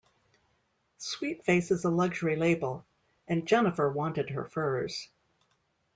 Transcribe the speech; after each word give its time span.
Sweetface 0.99 1.69
is 1.69 1.83
a 1.85 1.91
luxury 1.91 2.35
label, 2.35 2.83
and 3.27 3.47
Jennifer 3.47 3.87
wanted 3.87 4.31
her 4.31 4.45
furs. 4.45 5.09